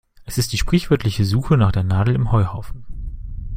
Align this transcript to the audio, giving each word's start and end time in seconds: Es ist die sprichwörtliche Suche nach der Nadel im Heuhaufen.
Es 0.25 0.39
ist 0.39 0.51
die 0.51 0.57
sprichwörtliche 0.57 1.25
Suche 1.25 1.57
nach 1.57 1.71
der 1.71 1.83
Nadel 1.83 2.15
im 2.15 2.31
Heuhaufen. 2.31 2.85